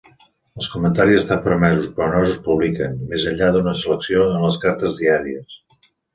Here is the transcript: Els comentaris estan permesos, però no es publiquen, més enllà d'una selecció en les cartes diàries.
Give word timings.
Els 0.59 0.69
comentaris 0.75 1.19
estan 1.19 1.43
permesos, 1.47 1.91
però 1.99 2.07
no 2.15 2.31
es 2.31 2.39
publiquen, 2.47 2.97
més 3.13 3.27
enllà 3.33 3.51
d'una 3.59 3.75
selecció 3.83 4.27
en 4.33 4.43
les 4.49 4.61
cartes 4.67 4.99
diàries. 5.05 5.89